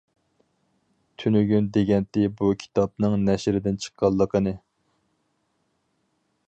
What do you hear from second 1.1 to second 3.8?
تۈنۈگۈن دېگەنتى بۇ كىتابنىڭ نەشردىن